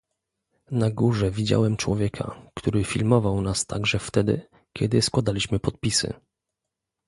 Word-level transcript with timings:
Na 0.71 0.89
górze 0.91 1.31
widziałem 1.31 1.77
człowieka, 1.77 2.51
który 2.55 2.83
filmował 2.83 3.41
nas 3.41 3.65
także 3.65 3.99
wtedy, 3.99 4.41
kiedy 4.73 5.01
składaliśmy 5.01 5.59
podpisy 5.59 6.13